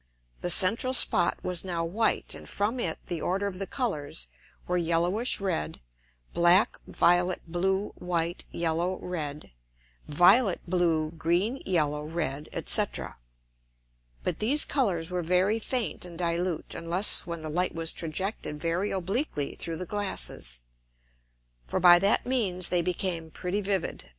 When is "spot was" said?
0.95-1.63